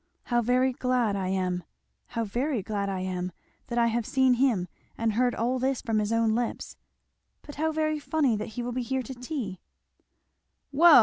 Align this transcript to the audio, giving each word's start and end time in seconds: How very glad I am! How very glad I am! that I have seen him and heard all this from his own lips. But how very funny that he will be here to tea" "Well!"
How 0.23 0.41
very 0.41 0.73
glad 0.73 1.15
I 1.15 1.27
am! 1.27 1.63
How 2.07 2.23
very 2.23 2.63
glad 2.63 2.89
I 2.89 3.01
am! 3.01 3.31
that 3.67 3.77
I 3.77 3.85
have 3.85 4.03
seen 4.07 4.33
him 4.33 4.67
and 4.97 5.13
heard 5.13 5.35
all 5.35 5.59
this 5.59 5.79
from 5.83 5.99
his 5.99 6.11
own 6.11 6.33
lips. 6.33 6.75
But 7.43 7.57
how 7.57 7.71
very 7.71 7.99
funny 7.99 8.35
that 8.35 8.47
he 8.57 8.63
will 8.63 8.71
be 8.71 8.81
here 8.81 9.03
to 9.03 9.13
tea" 9.13 9.59
"Well!" 10.71 10.99